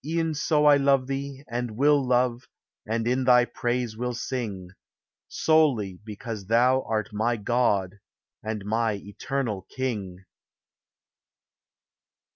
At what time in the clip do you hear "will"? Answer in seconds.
1.77-2.03, 3.95-4.15